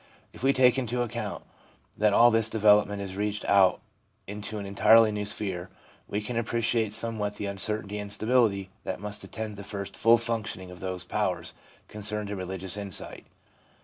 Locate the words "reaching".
3.15-3.47